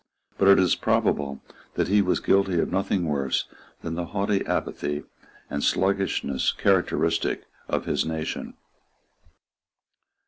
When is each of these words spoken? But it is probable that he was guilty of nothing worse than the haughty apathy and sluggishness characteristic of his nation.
But 0.39 0.47
it 0.47 0.57
is 0.57 0.73
probable 0.75 1.43
that 1.75 1.87
he 1.87 2.01
was 2.01 2.19
guilty 2.19 2.59
of 2.59 2.71
nothing 2.71 3.05
worse 3.05 3.45
than 3.83 3.93
the 3.93 4.07
haughty 4.07 4.43
apathy 4.47 5.03
and 5.47 5.63
sluggishness 5.63 6.51
characteristic 6.51 7.45
of 7.69 7.85
his 7.85 8.03
nation. 8.03 8.55